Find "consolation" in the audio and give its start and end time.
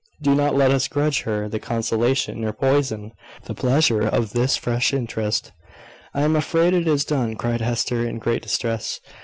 1.59-2.43